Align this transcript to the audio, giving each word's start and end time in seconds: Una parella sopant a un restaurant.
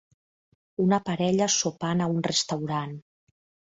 Una 0.85 0.99
parella 1.11 1.51
sopant 1.59 2.05
a 2.05 2.11
un 2.17 2.29
restaurant. 2.33 3.01